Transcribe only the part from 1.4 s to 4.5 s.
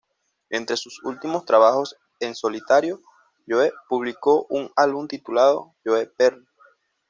trabajos en solitario Joe publicó